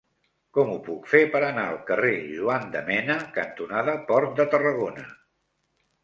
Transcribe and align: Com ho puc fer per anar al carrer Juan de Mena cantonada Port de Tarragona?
Com 0.57 0.69
ho 0.75 0.75
puc 0.85 1.09
fer 1.09 1.19
per 1.33 1.41
anar 1.49 1.65
al 1.71 1.75
carrer 1.89 2.13
Juan 2.37 2.65
de 2.75 2.81
Mena 2.87 3.17
cantonada 3.35 3.93
Port 4.07 4.33
de 4.41 4.47
Tarragona? 4.55 5.05